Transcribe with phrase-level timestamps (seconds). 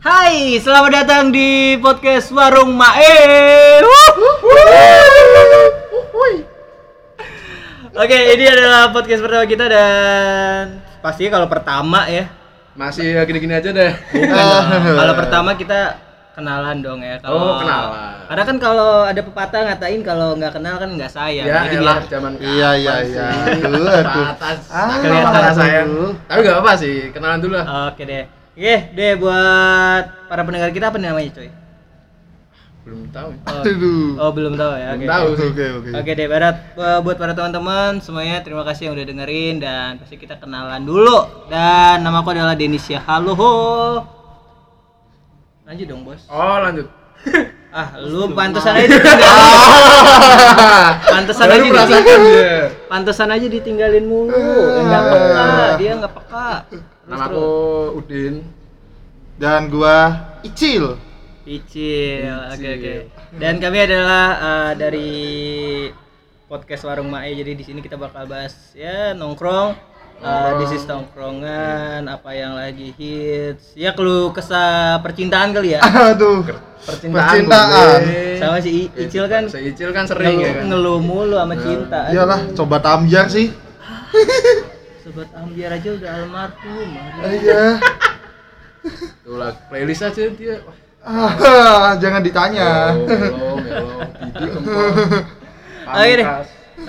[0.00, 3.84] Hai, selamat datang di podcast Warung Mae.
[7.92, 10.64] Oke, ini adalah podcast pertama kita dan
[10.98, 12.32] pastinya kalau pertama ya.
[12.72, 13.92] Masih ya gini-gini aja deh.
[13.92, 14.64] Bukan dong.
[14.96, 16.00] Kalau pertama kita
[16.32, 17.20] kenalan dong ya.
[17.20, 18.24] Kalau Oh, kenalan.
[18.24, 21.44] Karena kan kalau ada pepatah ngatain kalau nggak kenal kan nggak sayang.
[21.44, 23.26] Ya, Jadi elah biar- zaman Iya, iya, iya.
[23.36, 23.68] sih?
[23.68, 24.26] Aduh, aduh.
[24.72, 25.54] Ah, kelihatan aduh.
[25.54, 25.88] sayang.
[26.24, 27.66] Tapi nggak apa sih, kenalan dulu lah.
[27.92, 28.39] Oke deh.
[28.52, 31.48] Oke deh buat para pendengar kita apa namanya coy?
[32.80, 33.30] Belum tahu.
[33.44, 34.10] Oh, Aduh.
[34.18, 34.88] oh, belum tahu ya.
[34.90, 35.06] Belum Oke.
[35.06, 35.26] tahu.
[35.46, 35.88] Oke, oke.
[35.94, 40.16] Oke deh, Barat Bu- buat para teman-teman semuanya terima kasih yang udah dengerin dan pasti
[40.16, 41.46] kita kenalan dulu.
[41.46, 43.00] Dan namaku adalah Denisya.
[43.00, 43.32] Halo.
[43.32, 43.52] ho.
[45.62, 46.24] Lanjut dong, Bos.
[46.26, 46.88] Oh, lanjut.
[47.70, 49.30] Ah, lu pantesan aja ditinggalin.
[51.06, 52.02] Pantesan aja ditinggalin.
[52.02, 52.58] dia.
[52.90, 54.34] Pantesan aja ditinggalin mulu.
[54.74, 55.46] Enggak peka,
[55.78, 56.50] dia enggak peka.
[57.10, 57.98] Namaku terus.
[57.98, 58.34] Udin.
[59.36, 59.96] Dan gua
[60.40, 60.94] Icil.
[61.42, 62.30] Picil.
[62.52, 62.94] Oke, oke.
[63.34, 65.10] Dan kami adalah eh, dari
[66.46, 67.32] podcast Warung Mae.
[67.32, 69.90] Jadi di sini kita bakal bahas ya nongkrong.
[70.20, 73.72] Uh, this is tongkrongan, apa yang lagi hits.
[73.72, 75.80] Ya keluh kesah percintaan kali ya.
[76.12, 76.44] Aduh.
[76.84, 77.40] Percintaan.
[77.40, 78.00] Percintaan.
[78.36, 80.64] Sama si I- Icil kan Si Icil kan sering ngeluh, ya kan.
[80.68, 82.00] ngeluh mulu sama cinta.
[82.04, 83.48] Aduh, Iyalah, coba tamjar sih.
[85.10, 86.88] Sobat Ambiar aja udah almarhum.
[87.18, 87.82] Iya.
[89.26, 90.62] Tuh lah, playlist aja dia.
[90.62, 92.94] Wah, Ah, jangan ditanya.
[92.94, 94.86] Melo, melo, Didi kempol.
[95.82, 96.26] Oke deh.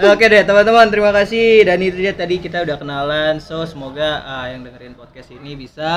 [0.05, 4.45] Oke deh teman-teman terima kasih dan itu dia tadi kita udah kenalan so semoga ah,
[4.47, 5.89] yang dengerin podcast ini bisa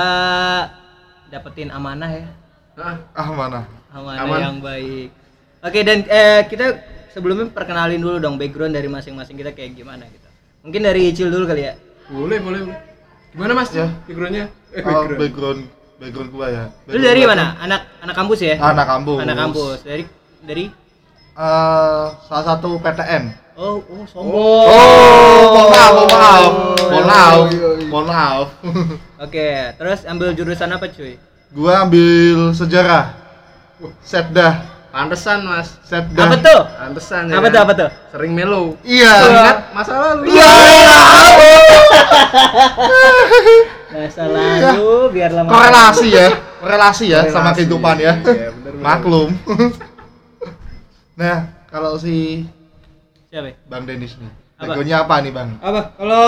[1.28, 2.26] dapetin amanah ya
[2.74, 3.60] Ah, Ah, mana?
[3.92, 4.38] amanah Aman.
[4.40, 5.12] yang baik.
[5.60, 6.80] Oke dan eh, kita
[7.12, 10.26] sebelumnya perkenalin dulu dong background dari masing-masing kita kayak gimana gitu.
[10.64, 11.74] Mungkin dari Icil dulu kali ya.
[12.06, 12.60] Boleh, boleh.
[13.30, 13.70] Gimana Mas?
[13.70, 13.90] Ya.
[14.04, 14.46] Backgroundnya?
[14.70, 15.18] Eh, Oh, background.
[15.18, 15.60] background
[15.94, 16.64] background gua ya.
[16.86, 17.54] Lu dari mana?
[17.58, 18.54] Anak anak kampus ya?
[18.58, 19.18] Anak kampus.
[19.20, 19.78] Anak kampus.
[19.82, 20.04] Dari
[20.40, 20.64] dari
[21.34, 23.34] Eh, salah satu PTN.
[23.58, 24.30] Oh, oh sombong.
[24.30, 26.42] Oh, mohon maaf, mohon maaf.
[26.78, 27.34] Mohon maaf.
[27.50, 27.86] iya, iya.
[27.90, 28.46] Mohon maaf.
[29.26, 31.18] Oke, terus ambil jurusan apa cuy?
[31.50, 33.18] Gua ambil sejarah.
[34.00, 35.74] Setdah, Pantesan Mas.
[35.82, 36.30] setdah.
[36.30, 36.60] Apa tuh?
[36.70, 37.42] Pantesan ya.
[37.42, 37.54] Apa kan?
[37.58, 37.60] tuh?
[37.66, 37.90] Apa tuh?
[38.14, 38.78] Sering melo.
[38.86, 39.14] Iya.
[39.26, 40.30] Ingat masa lalu.
[40.30, 40.54] Iya.
[43.94, 45.50] Masa lalu biar lama.
[45.50, 46.26] Korelasi ya,
[46.62, 48.18] korelasi ya sama kehidupan ya.
[48.22, 48.82] Iya, bener, bener.
[48.82, 49.30] Maklum.
[51.20, 52.46] nah, kalau si
[53.30, 53.50] Siapa?
[53.50, 53.54] ya?
[53.66, 54.30] Bang Denis nih.
[54.54, 55.58] Backgroundnya apa nih, Bang?
[55.58, 55.98] Apa?
[55.98, 56.26] Kalau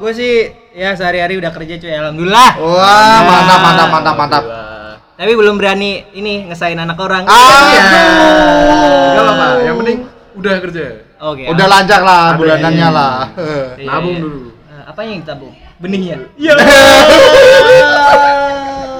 [0.00, 0.32] gue sih
[0.72, 2.50] ya sehari-hari udah kerja cuy, alhamdulillah.
[2.64, 4.44] Wah, mantap mantap mantap mantap.
[5.16, 7.24] Tapi belum berani ini ngesain anak orang.
[7.24, 7.80] Ah, Iya.
[7.80, 9.16] Aduh.
[9.16, 10.04] Gak apa-apa, yang penting
[10.36, 10.84] udah kerja.
[11.16, 11.48] Oke.
[11.48, 12.92] Udah lancar lah bulanannya iya.
[12.92, 13.32] lah.
[13.80, 14.20] Iya, Nabung iya.
[14.20, 14.52] dulu.
[14.52, 15.56] Eh, apa yang ditabung?
[15.80, 16.16] Benihnya.
[16.36, 16.52] Iya.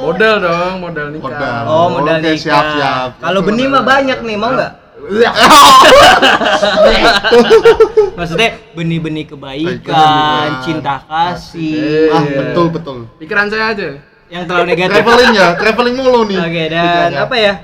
[0.07, 1.35] Modal dong, modal nikah.
[1.35, 1.67] Modal.
[1.67, 2.39] Oh, modal Oke, nikah.
[2.39, 3.19] siap, siap.
[3.19, 4.87] Kalau benih mah banyak nih, mau nggak?
[8.19, 12.11] Maksudnya benih-benih kebaikan, cinta kasih.
[12.11, 12.99] ah, betul betul.
[13.19, 13.89] Pikiran saya aja.
[14.27, 14.95] Yang terlalu negatif.
[14.97, 16.39] Traveling ya, traveling mulu nih.
[16.41, 17.21] Oke dan pikirannya.
[17.23, 17.55] apa ya?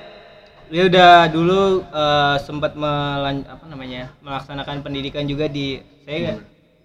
[0.73, 6.41] Dia udah dulu eh, sempat melan apa namanya melaksanakan pendidikan juga di saya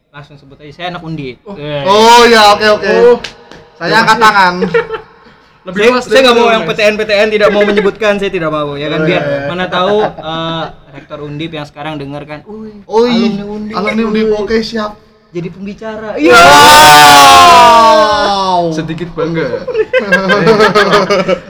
[0.10, 1.40] langsung sebut aja saya anak undip.
[1.54, 1.84] Eh.
[1.86, 2.90] Oh ya, oke oke.
[3.06, 3.18] Oh.
[3.78, 4.54] Saya angkat tangan.
[5.68, 6.64] Lebih saya, saya nggak mau yang.
[6.64, 9.48] PTN PTN tidak mau menyebutkan saya tidak mau ya kan Oh, biar iya, iya.
[9.52, 10.64] mana tahu eh,
[10.96, 14.96] rektor undip yang sekarang dengar kan, "Uy, Oi, alumni undip, alumni undip, oke siap.
[15.30, 16.40] jadi pembicara." Iya.
[17.28, 18.47] Wow.
[18.78, 19.48] Sedikit bangga.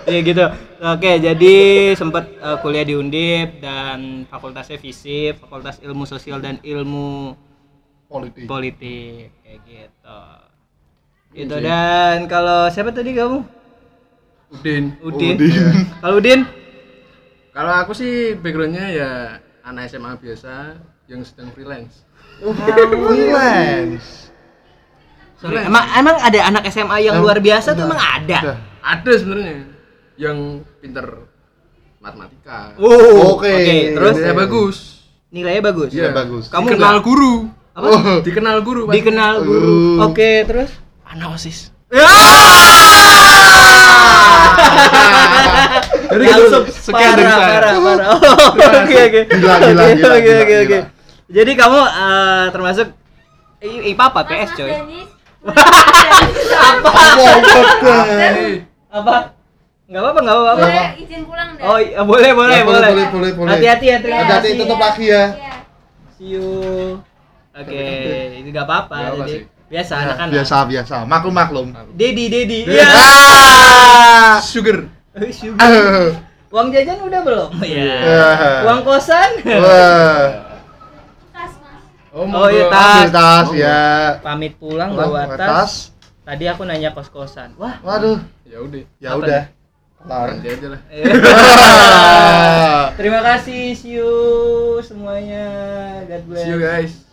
[0.08, 0.46] Iya gitu.
[0.78, 1.56] Oke, jadi
[2.00, 7.36] sempat eh, kuliah di Undip dan fakultasnya FISIP, Fakultas Ilmu Sosial dan Ilmu
[8.08, 8.48] Politik.
[8.48, 10.22] Politik kayak gitu.
[11.36, 13.44] Gitu dan kalau siapa tadi kamu?
[14.56, 14.96] Udin.
[15.04, 15.36] Udin.
[15.36, 15.76] Udin.
[16.00, 16.48] Kalau Udin?
[17.52, 19.12] Kalau aku sih backgroundnya ya
[19.68, 20.80] anak SMA biasa
[21.12, 22.08] yang sedang freelance.
[22.40, 24.27] Freelance.
[25.38, 27.90] Sorry, emang emang ada anak SMA yang Em- luar biasa tuh ada.
[27.90, 28.38] emang ada.
[28.38, 28.54] Ada.
[28.82, 29.54] Ada sebenarnya
[30.18, 30.38] yang
[30.82, 31.06] pinter
[32.00, 32.74] matematika.
[32.76, 33.94] Oh, Oke.
[33.94, 34.78] terus Nilainya bagus.
[35.30, 35.90] nilainya bagus.
[35.94, 36.50] Iya, bagus.
[36.50, 37.04] Kamu nggak?
[37.04, 37.34] guru.
[37.78, 37.86] Apa?
[37.86, 38.20] Oh.
[38.26, 38.90] Dikenal guru.
[38.90, 38.96] pasti.
[38.98, 39.78] Dikenal guru.
[40.02, 40.10] Uh.
[40.10, 40.72] Oke, terus?
[41.06, 41.70] anak osis.
[41.88, 42.10] Ya!
[46.08, 47.60] Jadi Langsung gitu, sekian dari parah, saya.
[47.60, 48.08] Parah, parah.
[48.82, 49.22] Oke, oke.
[49.30, 50.80] Gila, gila, Oke, gila, Oke, oke, oke.
[51.28, 52.88] Jadi kamu eh, termasuk
[53.60, 54.22] I- IPA apa?
[54.24, 54.72] PS, coy.
[55.48, 56.90] Apa?
[57.18, 59.16] Eh, Apa?
[59.88, 60.60] Enggak apa-apa, enggak apa-apa.
[60.60, 61.64] Boleh izin pulang deh.
[61.64, 62.92] Oh, iya, boleh, boleh, Ya, boleh, boleh.
[62.92, 63.52] boleh, boleh, boleh.
[63.54, 64.60] Hati-hati ya, terima Hati-hati kasih.
[64.60, 65.24] tutup lagi ya.
[65.32, 65.54] Iya.
[66.12, 66.48] See you.
[67.54, 67.84] Oke,
[68.36, 68.96] ini enggak apa-apa.
[68.98, 69.36] Nggak apa Jadi
[69.68, 70.34] biasa Ya, anak-anak.
[70.34, 70.96] biasa biasa.
[71.06, 71.68] Maklum maklum.
[71.94, 72.60] Dedi, Dedi.
[72.68, 72.84] Iya.
[72.86, 74.36] Ah.
[74.42, 74.92] sugar.
[75.14, 75.64] Eh, sugar.
[76.54, 77.50] Uang jajan udah belum?
[77.60, 77.88] Iya.
[77.98, 78.28] Ya.
[78.64, 79.40] Uang kosan?
[79.42, 80.28] Wah.
[82.18, 83.14] Oh, Oh, iya, tas.
[83.14, 83.82] Tas ya.
[84.26, 85.40] Pamit pulang bawa tas.
[85.46, 85.74] tas.
[86.26, 87.54] Tadi aku nanya kos-kosan.
[87.62, 87.78] Wah.
[87.86, 88.18] Waduh.
[88.42, 88.84] Ya udah.
[88.98, 89.44] Ya Apa udah.
[90.02, 90.30] Kelar.
[90.42, 90.82] Aja lah.
[92.98, 94.10] Terima kasih, see you
[94.82, 95.46] semuanya.
[96.10, 96.42] God bless.
[96.42, 97.06] See you guys.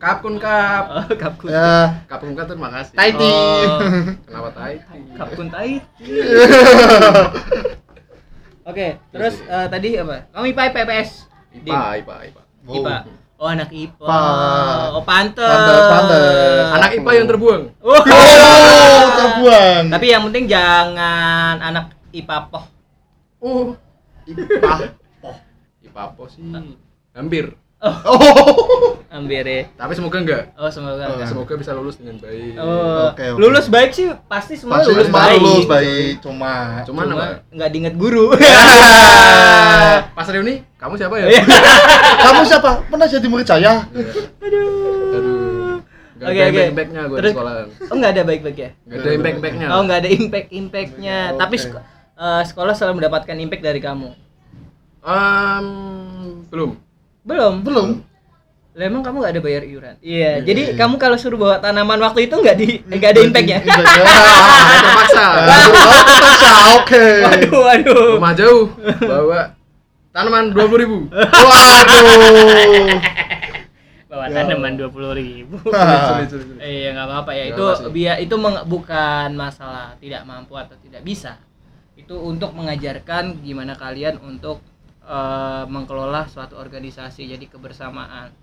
[0.00, 0.84] Kapkun kap.
[0.88, 1.52] Oh, kapkun.
[1.52, 2.00] ya.
[2.08, 2.96] Kapkun kap terima kasih.
[2.96, 3.28] Taiti.
[3.28, 3.80] Oh.
[4.24, 4.80] Kenapa tai?
[5.20, 5.84] Kapkun tai.
[8.72, 10.32] Oke, terus eh, tadi apa?
[10.32, 11.28] Kamu IPA PPS?
[11.60, 12.40] IPA, IPA, IPA.
[12.64, 12.80] Oh.
[12.80, 12.96] IPA.
[13.34, 14.06] Oh, anak IPA.
[14.06, 14.94] Pa.
[14.94, 15.42] Oh, pantes.
[15.42, 16.64] Pantes, pantes.
[16.70, 17.62] Anak IPA yang terbuang.
[17.82, 17.98] Oh.
[17.98, 19.84] Oh, terbuang.
[19.90, 22.64] Tapi yang penting jangan anak IPA poh.
[23.42, 23.76] Oh,
[24.24, 24.78] Ipah.
[25.20, 25.36] Oh.
[25.82, 26.42] IPA apa sih?
[27.12, 27.58] Hampir.
[27.84, 27.90] Oh.
[27.92, 29.62] Ambil ya.
[29.78, 30.42] Tapi semoga enggak.
[30.58, 31.06] Oh, semoga.
[31.06, 31.14] Oh.
[31.14, 31.28] enggak.
[31.30, 32.58] Semoga bisa lulus dengan baik.
[32.58, 33.38] Oh, Oke, oke.
[33.38, 35.38] lulus baik sih pasti semua Pasti lulus baik.
[35.38, 36.12] lulus baik.
[36.18, 37.26] Cuma Cuman Cuma apa?
[37.48, 38.34] nggak diinget guru.
[40.16, 41.26] Pas reuni, kamu siapa ya?
[41.30, 41.42] Iya.
[42.26, 42.70] kamu siapa?
[42.86, 43.86] Pernah jadi murid saya?
[43.86, 45.14] Aduh.
[45.14, 45.76] Aduh.
[46.14, 46.62] Gak Oke, ada oke.
[46.70, 47.52] impact-impactnya gue di Terus- sekolah.
[47.90, 48.70] Oh nggak ada baik-baik ya?
[48.86, 49.66] Gak ada impact-impactnya.
[49.70, 51.18] Oh nggak ada impact impactnya.
[51.30, 51.38] Oke.
[51.38, 51.54] Tapi
[52.14, 54.10] eh, sekolah selalu mendapatkan impact dari kamu.
[55.04, 55.66] Em,
[56.48, 56.70] belum.
[57.22, 57.54] Belum.
[57.60, 57.88] Belum.
[58.74, 59.94] Lah emang kamu nggak ada bayar iuran?
[60.02, 60.42] Iya.
[60.42, 60.74] Iya, Jadi iya.
[60.74, 63.58] kamu kalau suruh bawa tanaman waktu itu nggak di nggak ada impactnya.
[63.62, 65.24] Ah, terpaksa.
[65.30, 65.66] Oh,
[66.02, 66.50] terpaksa.
[66.82, 67.04] Oke.
[67.22, 68.06] waduh, waduh.
[68.18, 68.66] Rumah jauh,
[68.98, 69.40] bawa
[70.10, 70.98] tanaman dua puluh ribu.
[71.06, 72.98] Waduh.
[74.10, 74.42] Bawa Ya.
[74.42, 75.54] tanaman dua puluh ribu.
[76.58, 77.44] Iya nggak apa-apa ya.
[77.54, 78.34] Itu biar itu
[78.66, 81.38] bukan masalah tidak mampu atau tidak bisa.
[81.94, 84.58] Itu untuk mengajarkan gimana kalian untuk
[85.06, 88.34] eh, mengelola suatu organisasi jadi kebersamaan,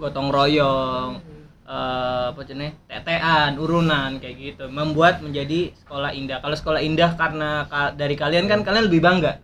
[0.00, 1.20] gotong royong,
[1.62, 4.64] eh, apa jenis tetean, urunan kayak gitu.
[4.66, 6.40] Membuat menjadi sekolah indah.
[6.40, 9.38] Kalau sekolah indah karena ka- dari kalian kan kalian lebih bangga.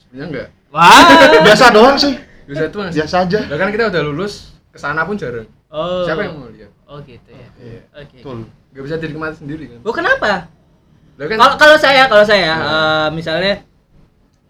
[0.00, 0.48] Sebenarnya enggak.
[0.72, 0.90] Wah.
[1.46, 2.16] Biasa doang sih.
[2.44, 2.92] Bisa itu mas.
[2.92, 3.40] Biasa aja.
[3.44, 4.34] Lah kan kita udah lulus,
[4.68, 5.46] ke sana pun jarang.
[5.68, 6.02] Oh.
[6.02, 6.70] Siapa yang mau lihat?
[6.84, 7.48] Oh gitu ya.
[7.56, 7.80] Iya.
[7.94, 8.16] Oke.
[8.18, 8.38] Betul.
[8.70, 9.78] Gak bisa dinikmati sendiri kan.
[9.82, 10.48] Oh kenapa?
[11.14, 12.56] Lah kan Kalau kalau saya kalau saya Ya.
[12.58, 13.62] eh, misalnya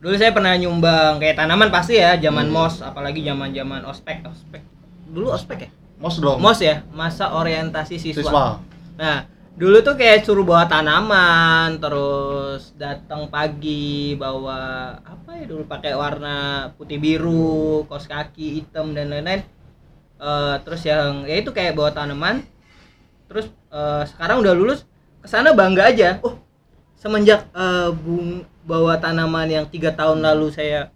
[0.01, 4.61] dulu saya pernah nyumbang kayak tanaman pasti ya zaman mos apalagi zaman zaman ospek ospek
[5.09, 5.71] dulu ospek ya
[6.01, 6.39] Mos dong.
[6.43, 8.21] mos ya masa orientasi siswa.
[8.23, 8.45] Siswa.
[8.99, 9.25] Nah
[9.55, 16.69] dulu tuh kayak suruh bawa tanaman terus datang pagi bawa apa ya dulu pakai warna
[16.75, 19.47] putih biru kaos kaki hitam dan lain-lain
[20.25, 22.41] Eh, terus yang ya itu kayak bawa tanaman
[23.29, 24.87] terus eh, sekarang udah lulus
[25.21, 26.39] ke sana bangga aja oh
[26.97, 30.89] semenjak eh, bung bawa tanaman yang tiga tahun lalu saya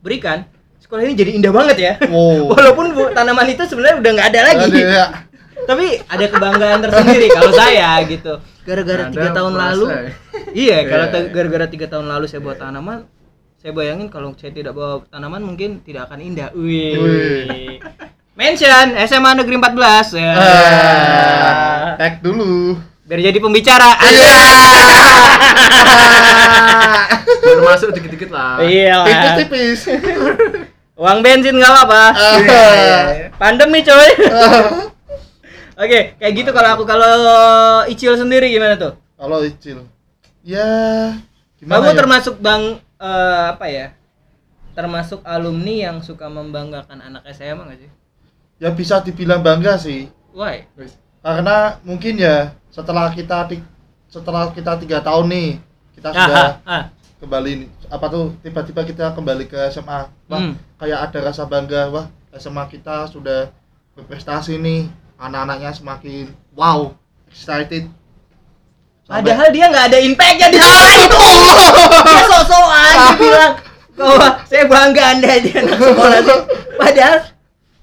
[0.00, 0.48] berikan
[0.86, 2.46] sekolah ini jadi indah banget ya Wow.
[2.52, 5.04] walaupun bu- tanaman itu sebenarnya udah nggak ada lagi Ada ya.
[5.64, 9.98] tapi ada kebanggaan tersendiri kalau saya gitu gara-gara tiga tahun merasa lalu ya?
[10.54, 11.28] iya kalau Iya.
[11.28, 12.98] gara-gara tiga tahun lalu saya bawa tanaman
[13.56, 17.80] saya bayangin kalau saya tidak bawa tanaman mungkin tidak akan indah wih Wih.
[18.32, 22.76] mention SMA Negeri 14 ya Ah, tag dulu.
[23.02, 24.36] biar jadi pembicara Iya.
[27.38, 28.60] baru masuk dikit-dikit lah.
[28.60, 29.04] iya lah.
[29.06, 29.80] Tipis-tipis.
[30.96, 32.04] Uang bensin nggak apa-apa.
[32.46, 33.00] Iya.
[33.36, 34.08] pandemi coy
[35.82, 37.12] oke kayak gitu kalau aku kalau
[37.84, 39.84] Icil sendiri gimana tuh Kalau Icil.
[40.40, 40.68] Ya,
[41.58, 41.96] gimana Kamu ya?
[41.96, 42.62] termasuk bang
[42.96, 43.86] eh, apa ya?
[44.72, 47.90] Termasuk alumni yang suka membanggakan anak SMA nggak sih?
[48.56, 50.06] Ya bisa dibilang bangga sih.
[50.32, 50.68] Why?
[51.18, 53.48] Karena mungkin ya setelah kita
[54.06, 55.48] setelah kita tiga tahun nih
[55.96, 56.84] kita Ah, sudah ah, ah.
[57.18, 57.52] kembali
[57.88, 60.54] apa tuh tiba-tiba kita kembali ke SMA wah Hmm.
[60.76, 63.48] kayak ada rasa bangga wah SMA kita sudah
[63.92, 66.92] berprestasi nih anak-anaknya semakin wow
[67.26, 67.86] excited
[69.02, 71.18] Sampai- Padahal dia nggak ada impactnya di sekolah itu.
[72.02, 73.52] Dia sok-sokan dia bilang
[73.94, 76.36] bahwa saya bangga anda di anak sekolah itu.
[76.74, 77.16] Padahal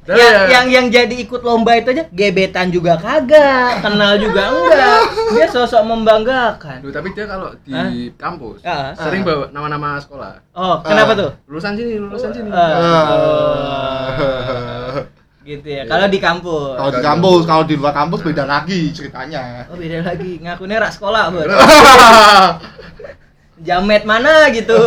[0.04, 4.48] Dan yang, ya- yang yang jadi ikut lomba itu aja gebetan juga kagak, kenal juga
[4.50, 5.00] enggak.
[5.32, 6.80] Dia sosok membanggakan.
[6.80, 7.88] Duh, tapi dia kalau di Hah?
[8.14, 8.92] kampus Ah.
[8.94, 10.38] sering bawa nama-nama sekolah.
[10.52, 11.18] Oh, kenapa Ah.
[11.18, 11.30] tuh?
[11.48, 12.48] Lulusan sini, lulusan sini.
[12.48, 12.68] Ah.
[12.68, 14.08] Ah.
[15.42, 15.82] Gitu ya.
[15.84, 16.74] Kalau di kampus.
[16.74, 20.92] kalau di kampus kalau di luar kampus beda lagi ceritanya Oh beda lagi, ngakunya rak
[20.92, 21.48] sekolah bud.
[23.56, 24.78] Jamet mana gitu.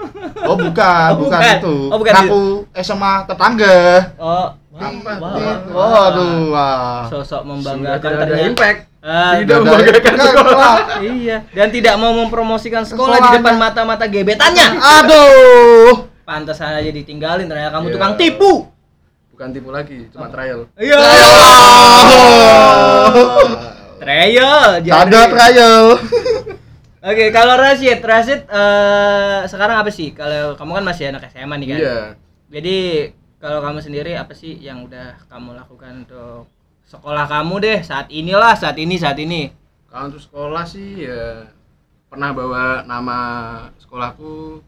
[0.48, 1.56] oh bukan Oh, bukan, bukan.
[1.58, 2.40] itu Oh, bukan aku
[2.78, 3.78] SMA tetangga
[4.16, 5.12] Oh, Apa?
[5.16, 5.36] wah,
[5.72, 8.44] waduh wah Sosok membanggakan ada ternyata.
[8.46, 8.78] impact.
[9.00, 10.74] Ah, Tidak Nggak ada- membanggakan nggak, sekolah.
[11.00, 13.38] iya, dan tidak mau mempromosikan sekolah di Sekolahnya.
[13.38, 14.66] depan mata-mata gebetannya.
[14.76, 15.92] aduh
[16.22, 17.94] Pantas aja ditinggalin ternyata kamu Iya.
[17.94, 18.52] tukang tipu.
[19.30, 20.66] Bukan tipu lagi, cuma trial.
[20.74, 20.98] Iya.
[23.06, 23.46] Oh.
[23.96, 24.80] Trial.
[24.80, 25.84] jadi- Tanda trial
[27.06, 30.10] Oke, kalau Rashid, Rashid eh, sekarang apa sih?
[30.10, 31.78] Kalau kamu kan masih anak SMA nih kan.
[31.78, 31.98] Iya.
[32.50, 32.78] Jadi
[33.38, 36.50] kalau kamu sendiri apa sih yang udah kamu lakukan untuk
[36.90, 39.54] sekolah kamu deh saat inilah, saat ini, saat ini.
[39.86, 41.46] Kalau untuk sekolah sih ya
[42.10, 43.18] pernah bawa nama
[43.78, 44.58] sekolahku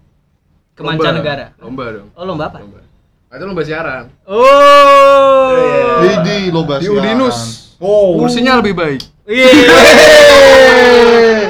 [0.79, 1.59] Ke mancanegara?
[1.59, 2.15] Lomba dong.
[2.15, 2.63] Oh, lomba apa?
[2.63, 2.87] Lomba.
[2.87, 4.15] Nah, itu lomba siaran.
[4.31, 5.59] Oh.
[6.07, 7.03] Di di lomba Di siaran.
[7.03, 7.39] Ulinus.
[7.83, 8.15] Oh.
[8.23, 9.03] Kursinya lebih baik.
[9.27, 9.51] Iya.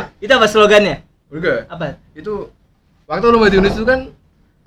[0.18, 0.96] Itu apa slogannya?
[1.28, 1.68] Enggak.
[1.68, 1.96] Apa?
[2.12, 2.50] Itu
[3.04, 4.10] waktu lomba di Ulinus itu kan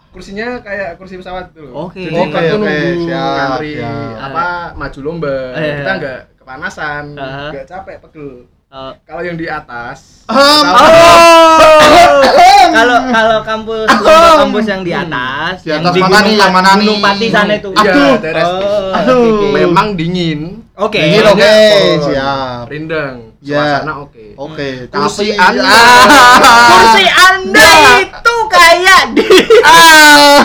[0.10, 1.88] kursinya kayak kursi pesawat gitu loh.
[1.88, 2.02] Oke.
[2.02, 4.18] Jadi Oke, waktu oke, nunggu siap, ngantri siap.
[4.22, 5.76] apa maju lomba, Eh.
[5.78, 7.44] kita enggak kepanasan, Aha.
[7.48, 8.30] enggak capek, pegel.
[8.68, 8.92] Oh.
[9.02, 12.24] Kalau yang di atas, Ah, tahu-
[12.72, 16.36] Kalau kalau kampus lomba kampus yang di atas, Di yang atas di mana Gunung nih,
[16.38, 17.04] yang mana Gunung nih?
[17.04, 17.70] Pati sana itu.
[17.70, 18.12] Iya, Aduh.
[18.16, 18.30] situ.
[18.40, 19.52] Oh, Aduh.
[19.52, 20.40] memang dingin.
[20.74, 21.00] Oke.
[21.00, 22.64] Dingin, oke, Pohon, siap.
[22.66, 23.82] Rindang, Ya.
[23.82, 24.36] suasana oke.
[24.36, 25.66] Oke, Kursi tapi Anda.
[25.66, 26.70] Ah.
[26.70, 27.70] Kursi Anda
[28.00, 29.28] itu kayak di
[29.66, 30.38] Ah.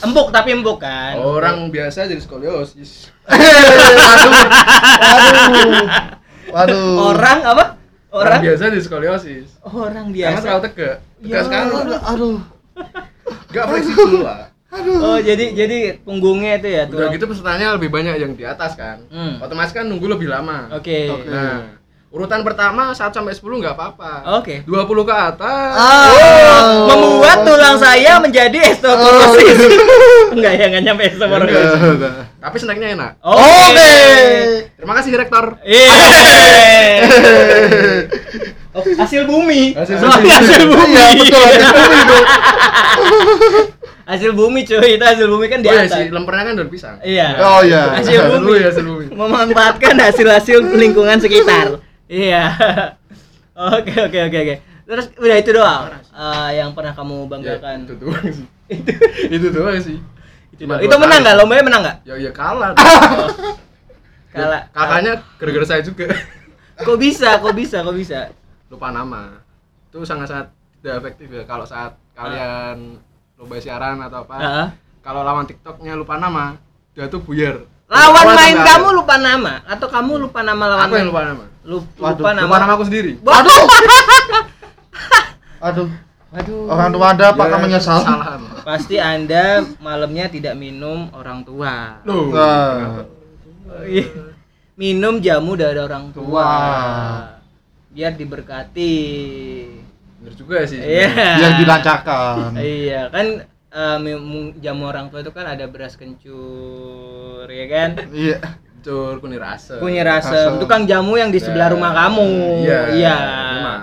[0.00, 1.18] empuk tapi empuk kan.
[1.18, 3.10] Orang biasa jadi skoliosis.
[3.26, 4.30] Waduh.
[5.02, 5.86] Waduh.
[6.48, 7.10] Waduh.
[7.10, 7.64] Orang apa?
[8.08, 9.48] Orang Orang biasa jadi skoliosis.
[9.64, 10.44] orang Karena biasa.
[10.44, 10.96] terlalu tegak.
[11.18, 11.24] Ya.
[11.24, 11.70] Tegak sekali.
[12.04, 12.38] Aduh.
[13.48, 14.51] Enggak fleksibel lah.
[14.72, 17.12] Oh, jadi jadi punggungnya itu ya Udah tulang.
[17.12, 19.04] gitu pesertanya lebih banyak yang di atas kan.
[19.12, 19.36] Hmm.
[19.38, 20.72] Otomatis kan nunggu lebih lama.
[20.72, 21.12] Oke.
[21.12, 21.28] Oke.
[21.28, 21.76] Nah,
[22.08, 24.40] urutan pertama 1 sampai 10 nggak apa-apa.
[24.40, 24.64] Oke.
[24.64, 25.72] 20 ke atas.
[25.76, 26.08] Ah.
[26.08, 29.60] Oh, membuat tulang saya menjadi osteoporosis.
[30.36, 31.68] Enggak ya, enggak nyampe osteoporosis.
[31.76, 32.12] Enggak.
[32.40, 33.12] Tapi snacknya enak.
[33.20, 33.92] Oke.
[34.72, 35.44] Terima kasih rektor.
[35.62, 36.88] Yeay.
[38.72, 39.76] Oh, hasil bumi.
[39.76, 40.32] Hasil Soalnya bumi.
[40.32, 40.96] hasil bumi.
[40.96, 41.44] Iya, betul.
[41.44, 42.16] hasil bumi itu.
[44.02, 45.94] hasil bumi cuy, itu hasil bumi kan di Oh ya atas.
[45.94, 46.96] sih, lempernya kan daun pisang.
[47.00, 47.28] Iya.
[47.38, 47.82] Oh iya.
[47.94, 48.52] Hasil Hasil bumi.
[48.54, 49.04] ya, hasil bumi.
[49.10, 51.78] Memanfaatkan hasil-hasil lingkungan sekitar.
[52.06, 52.42] Iya.
[53.52, 54.54] Oke, oke, oke, oke.
[54.82, 57.78] Terus udah itu doang eh, yang pernah kamu Ya, banggakan.
[57.84, 58.46] itu doang sih.
[59.28, 59.96] itu doang sih.
[60.50, 60.80] Itu, doang.
[60.80, 61.34] Itu menang nggak?
[61.36, 61.96] Lombanya menang nggak?
[62.02, 62.72] Ya ya kalah.
[62.72, 63.28] Kalah.
[64.32, 66.08] Ya, Kakaknya gara-gara saya juga.
[66.74, 67.36] Kok bisa?
[67.38, 67.84] Kok bisa?
[67.84, 68.32] Kok bisa?
[68.66, 69.36] Lupa nama.
[69.92, 70.48] Itu sangat-sangat
[70.80, 72.96] tidak efektif ya kalau saat kalian
[73.42, 74.34] lomba siaran atau apa.
[74.38, 74.66] Heeh.
[75.02, 76.54] Kalau lawan TikToknya lupa nama,
[76.94, 77.66] dia tuh buyar.
[77.90, 78.98] Lawan Awal main kamu akhir.
[79.02, 81.44] lupa nama atau kamu lupa nama lawan Aku yang lupa nama.
[81.62, 82.46] Lupa, Waduh, lupa nama.
[82.46, 83.12] Lupa nama aku sendiri.
[83.36, 83.62] Aduh.
[85.60, 85.88] Aduh.
[86.32, 86.62] Waduh.
[86.70, 88.00] Orang tua Anda apakah Ya, menyesal?
[88.00, 88.40] Kesalahan.
[88.62, 89.44] Pasti Anda
[89.78, 92.00] malamnya tidak minum orang tua.
[92.06, 92.30] Loh.
[92.30, 93.04] Nah.
[94.72, 96.30] Minum jamu dari orang tua.
[96.30, 97.18] Wah.
[97.92, 98.94] Biar diberkati.
[100.22, 100.78] Bener juga sih.
[100.78, 101.10] Iya.
[101.42, 102.54] Yang dilancarkan.
[102.54, 103.26] Iya, kan
[103.68, 107.90] eh, mi- jamu orang tua itu kan ada beras kencur, ya kan?
[108.08, 108.38] Iya.
[108.82, 109.78] Cur kunir asem.
[109.78, 110.30] Rasem.
[110.30, 110.52] Asem.
[110.58, 112.28] Tukang jamu yang di sebelah Nah, rumah kamu.
[112.62, 112.80] Iya.
[112.92, 113.16] Iya.
[113.52, 113.82] Memang.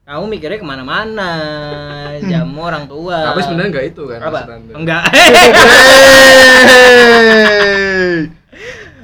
[0.00, 1.30] Kamu mikirnya ke mana-mana.
[2.20, 3.30] Jamu orang tua.
[3.30, 4.40] Tapi sebenarnya enggak itu kan apa?
[4.72, 5.02] Enggak.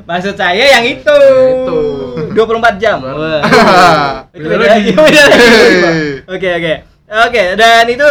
[0.06, 1.18] Maksud saya yang itu.
[1.56, 1.80] Itu.
[2.30, 3.00] 24 jam.
[3.02, 3.42] Wah.
[4.30, 4.92] itu Beda beda lagi.
[6.26, 6.74] Oke, oke.
[7.06, 8.08] Oke, dan itu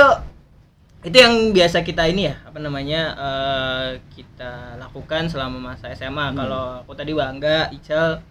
[1.05, 3.01] itu yang biasa kita ini ya, apa namanya?
[3.13, 6.31] eh, kita lakukan selama masa SMA.
[6.31, 6.35] Hmm.
[6.35, 8.23] Kalau aku tadi bangga, Ical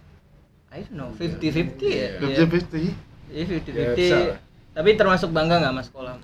[0.75, 2.19] I don't know, 50-50 ya.
[2.19, 2.27] Iya.
[2.35, 2.75] Iya, 50-50.
[2.75, 2.91] Iya,
[3.31, 3.95] Ya, 50-50.
[3.95, 4.39] bisa lah.
[4.75, 6.19] Tapi termasuk bangga nggak mas sekolah?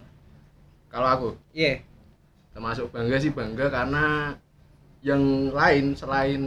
[0.92, 1.80] Kalau aku Iya.
[2.52, 4.36] termasuk bangga sih bangga karena
[5.00, 5.22] yang
[5.56, 6.42] lain selain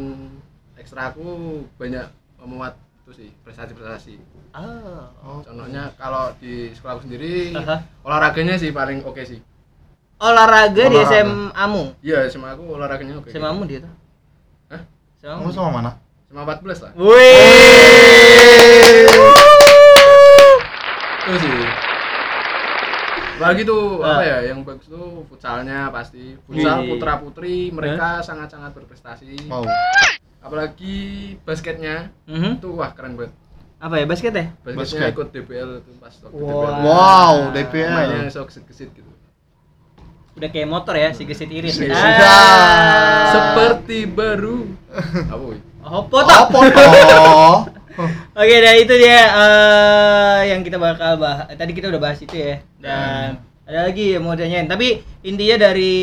[0.76, 1.24] ekstra aku
[1.80, 2.04] banyak
[2.36, 4.16] memuat itu sih prestasi-prestasi.
[4.56, 5.12] Ah.
[5.20, 5.44] Oh.
[5.44, 7.84] Contohnya kalau di sekolah aku sendiri Aha.
[8.00, 9.44] olahraganya sih paling oke sih.
[10.16, 11.12] Olahraga, di Olahraga.
[11.20, 11.84] SMA-mu.
[12.00, 13.28] Iya, sama aku olahraganya oke.
[13.28, 13.92] SMA-mu dia tuh.
[14.72, 14.80] Hah?
[15.20, 15.52] Kamu SMA-mu.
[15.52, 15.90] sama mana?
[16.32, 16.92] Sama 14 lah.
[16.96, 17.36] Wih.
[21.28, 21.52] Itu sih.
[23.36, 24.16] Apalagi tuh Ah.
[24.16, 26.40] apa ya yang bagus tuh futsalnya pasti.
[26.48, 26.88] Futsal Wih.
[26.88, 29.44] putra putri mereka sangat-sangat berprestasi.
[29.44, 29.60] Mau.
[30.44, 30.96] Apalagi
[31.40, 32.60] basketnya Mhm.
[32.60, 33.32] itu wah keren banget.
[33.80, 34.46] Apa ya basket ya?
[34.60, 35.12] Basketnya Basket.
[35.12, 36.52] ikut DBL tuh pas waktu Wow.
[36.52, 36.84] DBL.
[36.84, 37.90] Wow, DPL.
[37.90, 39.10] Mainnya sok kesit gitu.
[40.34, 41.46] Udah kayak motor ya, si gesit.
[41.46, 41.94] Iya.
[42.18, 43.30] Ah.
[43.30, 44.66] Seperti baru.
[45.30, 45.58] Apa woi?
[45.80, 46.26] Oh, foto.
[46.26, 46.84] Oh, foto.
[48.34, 51.46] Oke, dan itu dia eh, yang kita bakal bahas.
[51.54, 52.58] Tadi kita udah bahas itu ya.
[52.76, 54.66] Dan ada lagi yang mau tanyain.
[54.66, 55.94] Tapi intinya dari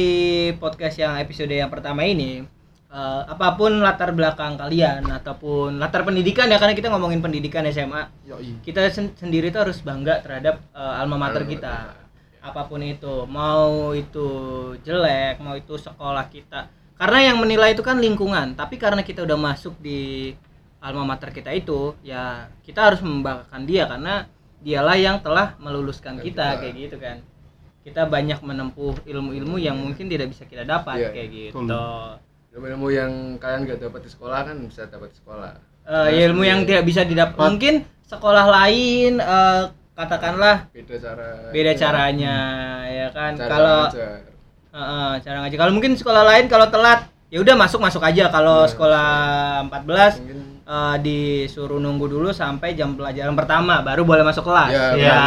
[0.56, 2.48] podcast yang episode yang pertama ini,
[2.92, 8.12] eh, apa pun latar belakang kalian ataupun latar pendidikan ya karena kita ngomongin pendidikan SMA,
[8.26, 8.60] Yoi.
[8.62, 11.96] kita sen- sendiri tuh harus bangga terhadap eh, alma mater kita.
[12.42, 14.28] Apa pun itu, mau itu
[14.82, 16.68] jelek, mau itu sekolah kita.
[16.98, 20.34] Karena yang menilai itu kan lingkungan, tapi karena kita udah masuk di
[20.80, 24.26] alma mater kita itu, ya kita harus membanggakan dia karena
[24.58, 26.60] dialah yang telah meluluskan Dan kita kita.
[26.60, 27.18] kayak gitu kan
[27.82, 32.10] kita banyak menempuh ilmu-ilmu yang mungkin tidak bisa kita dapat Iya, kayak gitu betul.
[32.52, 35.52] Ilmu yang kalian gak dapat di sekolah kan bisa dapat di sekolah.
[35.88, 39.64] Eh, ya ilmu yang tidak bisa didapat mungkin sekolah lain eh,
[39.96, 42.38] katakanlah beda cara beda caranya
[42.92, 43.32] ya kan?
[43.40, 44.20] Cara kalau ngajar.
[44.72, 48.28] Heeh, cara ngaji kalau mungkin sekolah lain kalau telat ya udah masuk masuk aja.
[48.28, 49.08] Kalau Iya, sekolah
[49.72, 54.72] 14 mungkin eh, disuruh nunggu dulu sampai jam pelajaran pertama baru boleh masuk kelas.
[54.76, 55.20] Iya, ya, iya,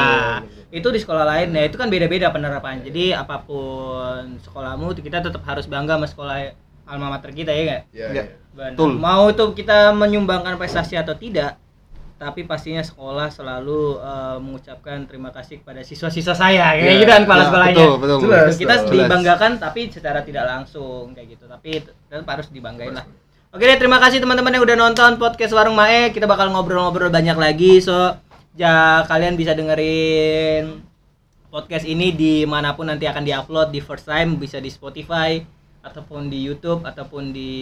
[0.68, 1.56] itu di sekolah lain.
[1.56, 6.36] Ya itu kan beda-beda penerapan jadi apa pun sekolahmu kita tetap harus bangga sama sekolah
[6.84, 8.24] alma mater kita ya nggak ya, Ya.
[8.54, 8.94] Betul.
[8.94, 11.58] Mau itu kita menyumbangkan prestasi atau tidak,
[12.14, 17.22] tapi pastinya sekolah selalu eh, mengucapkan terima kasih kepada siswa-siswa saya, kayak Ya, gitu kan
[17.26, 17.74] kepala Ya, sekolahnya.
[17.74, 18.46] betul betul Jelas.
[18.46, 18.60] Gitu.
[18.62, 18.90] Kita Jelas.
[18.94, 21.44] dibanggakan tapi secara tidak langsung kayak gitu.
[21.44, 23.04] Tapi tetap harus dibanggain lah.
[23.50, 26.10] Oke deh, terima kasih teman-teman yang udah nonton podcast Warung Mae.
[26.10, 27.78] Kita bakal ngobrol-ngobrol banyak lagi.
[27.78, 27.94] So,
[28.54, 30.82] ya kalian bisa dengerin
[31.50, 35.38] podcast ini di mana pun nanti akan diupload di first time bisa di Spotify
[35.84, 37.52] ataupun di YouTube ataupun di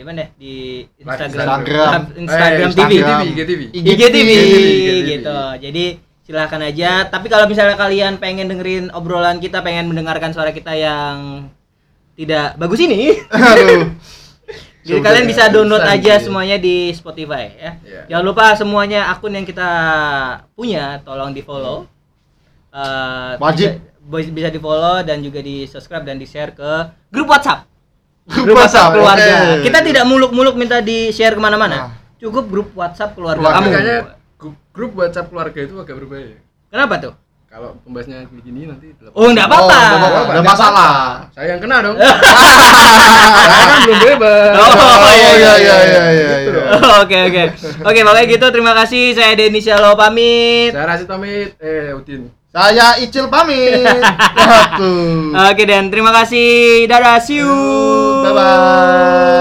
[0.00, 0.28] mana ya?
[0.38, 0.54] di
[0.96, 2.00] Instagram Instagram.
[2.16, 3.20] Instagram, Eh, TV Instagram.
[3.26, 4.30] IGTV IGTV IGTV.
[5.04, 5.38] gitu.
[5.58, 5.84] Jadi
[6.22, 6.90] silahkan aja.
[7.04, 11.50] Tapi kalau misalnya kalian pengen dengerin obrolan kita, pengen mendengarkan suara kita yang
[12.14, 13.88] tidak bagus ini, aduh
[14.80, 16.20] jadi Sudah, kalian bisa download aja gitu ya.
[16.20, 17.70] semuanya di Spotify ya.
[17.80, 18.00] Iya.
[18.08, 19.68] Jangan lupa semuanya akun yang kita
[20.52, 21.88] punya tolong di follow.
[22.70, 23.89] Eh, Wajib.
[24.10, 26.70] Bisa di follow dan juga di subscribe dan di share ke
[27.08, 27.64] grup WhatsApp.
[28.26, 29.26] Grup WhatsApp, keluarga.
[29.56, 29.62] oke.
[29.62, 31.76] Kita tidak muluk-muluk minta di share ke mana-mana.
[31.80, 31.90] Nah.
[32.16, 33.58] Cukup grup WhatsApp keluarga Keluarga.
[33.58, 33.68] kamu.
[33.70, 33.96] makanya
[34.70, 36.36] grup, WhatsApp keluarga itu agak berbahaya
[36.68, 37.14] Kenapa tuh?
[37.46, 38.94] kalau pembahasnya begini nanti.
[39.10, 39.74] Oh, enggak apa-apa.
[39.74, 40.30] Oh, nggak apa-apa.
[40.30, 40.92] Nggak masalah.
[41.32, 46.28] saya yang kena dong saya kan belum bebas Oh, oh iya, iya iya iya iya
[46.40, 46.62] Gitu iya.
[46.70, 46.94] dong.
[47.02, 47.42] Oke oke.
[47.82, 48.46] Oke, pokoknya gitu.
[48.50, 49.04] Terima kasih.
[49.12, 50.70] Saya Denny Syalo pamit.
[50.70, 53.78] saya Rasid pamit eh Udin saya Icil pamit.
[55.50, 56.86] Oke dan terima kasih.
[56.90, 57.50] Dadah, see you.
[58.26, 59.40] bye bye